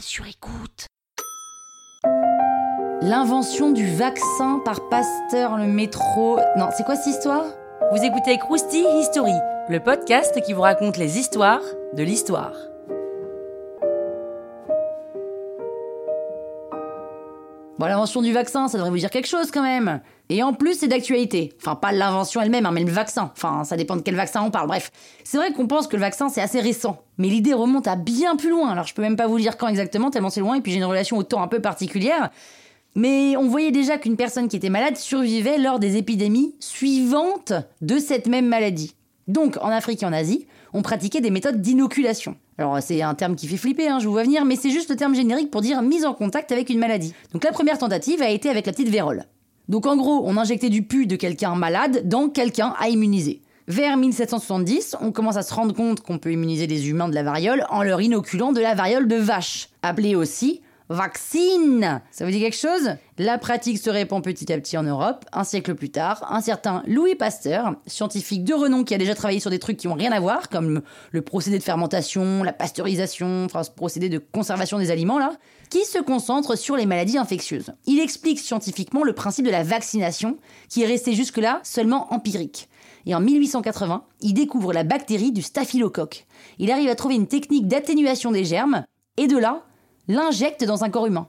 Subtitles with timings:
[0.00, 0.86] sur écoute.
[3.02, 6.38] L'invention du vaccin par Pasteur, le métro.
[6.56, 7.44] Non, c'est quoi cette histoire?
[7.92, 9.34] Vous écoutez Krusty History,
[9.68, 11.62] le podcast qui vous raconte les histoires
[11.92, 12.54] de l'histoire.
[17.88, 20.00] L'invention du vaccin, ça devrait vous dire quelque chose quand même.
[20.28, 21.52] Et en plus, c'est d'actualité.
[21.60, 23.30] Enfin, pas l'invention elle-même, hein, mais le vaccin.
[23.36, 24.68] Enfin, ça dépend de quel vaccin on parle.
[24.68, 24.90] Bref,
[25.22, 27.02] c'est vrai qu'on pense que le vaccin, c'est assez récent.
[27.18, 28.70] Mais l'idée remonte à bien plus loin.
[28.70, 30.78] Alors, je peux même pas vous dire quand exactement, tellement c'est loin, et puis j'ai
[30.78, 32.30] une relation au temps un peu particulière.
[32.94, 37.98] Mais on voyait déjà qu'une personne qui était malade survivait lors des épidémies suivantes de
[37.98, 38.94] cette même maladie.
[39.28, 42.36] Donc, en Afrique et en Asie, on pratiquait des méthodes d'inoculation.
[42.58, 44.90] Alors, c'est un terme qui fait flipper, hein, je vous vois venir, mais c'est juste
[44.90, 47.14] le terme générique pour dire mise en contact avec une maladie.
[47.32, 49.24] Donc, la première tentative a été avec la petite vérole.
[49.68, 53.40] Donc, en gros, on injectait du pu de quelqu'un malade dans quelqu'un à immuniser.
[53.66, 57.22] Vers 1770, on commence à se rendre compte qu'on peut immuniser des humains de la
[57.22, 62.02] variole en leur inoculant de la variole de vache, appelée aussi vaccine.
[62.10, 62.96] Ça vous dit quelque chose?
[63.18, 65.24] La pratique se répand petit à petit en Europe.
[65.32, 69.40] Un siècle plus tard, un certain Louis Pasteur, scientifique de renom qui a déjà travaillé
[69.40, 73.44] sur des trucs qui n'ont rien à voir, comme le procédé de fermentation, la pasteurisation,
[73.44, 75.32] enfin ce procédé de conservation des aliments là,
[75.70, 77.72] qui se concentre sur les maladies infectieuses.
[77.86, 82.68] Il explique scientifiquement le principe de la vaccination, qui est resté jusque-là seulement empirique.
[83.06, 86.26] Et en 1880, il découvre la bactérie du staphylocoque.
[86.58, 88.84] Il arrive à trouver une technique d'atténuation des germes,
[89.16, 89.62] et de là,
[90.08, 91.28] l'injecte dans un corps humain.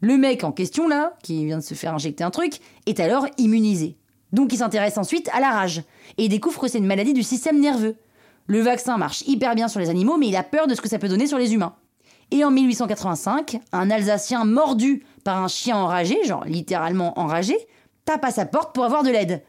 [0.00, 3.26] Le mec en question là, qui vient de se faire injecter un truc, est alors
[3.38, 3.96] immunisé.
[4.32, 5.82] Donc il s'intéresse ensuite à la rage,
[6.18, 7.96] et découvre que c'est une maladie du système nerveux.
[8.46, 10.88] Le vaccin marche hyper bien sur les animaux, mais il a peur de ce que
[10.88, 11.74] ça peut donner sur les humains.
[12.30, 17.56] Et en 1885, un Alsacien mordu par un chien enragé, genre littéralement enragé,
[18.04, 19.42] tape à sa porte pour avoir de l'aide.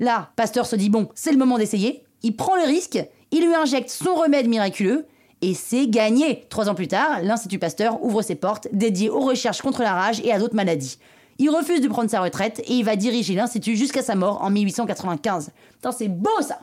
[0.00, 2.04] Là, Pasteur se dit bon, c'est le moment d'essayer.
[2.22, 2.98] Il prend le risque,
[3.30, 5.06] il lui injecte son remède miraculeux,
[5.44, 6.46] et c'est gagné.
[6.48, 10.20] Trois ans plus tard, l'Institut Pasteur ouvre ses portes, dédiées aux recherches contre la rage
[10.24, 10.98] et à d'autres maladies.
[11.38, 14.50] Il refuse de prendre sa retraite et il va diriger l'Institut jusqu'à sa mort en
[14.50, 15.50] 1895.
[15.74, 16.60] Putain, c'est beau ça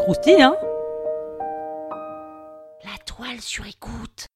[0.00, 0.56] Croustille, hein?
[2.84, 4.26] La toile sur écoute.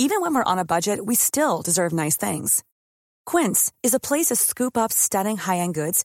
[0.00, 2.62] Even when we're on a budget, we still deserve nice things.
[3.26, 6.04] Quince is a place to scoop up stunning high-end goods